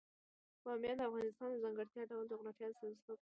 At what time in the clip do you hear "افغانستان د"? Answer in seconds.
1.09-1.55